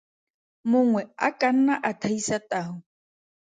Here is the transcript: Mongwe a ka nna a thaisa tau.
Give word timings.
Mongwe 0.69 1.01
a 1.27 1.27
ka 1.39 1.49
nna 1.57 1.73
a 1.89 1.91
thaisa 2.01 2.37
tau. 2.49 2.73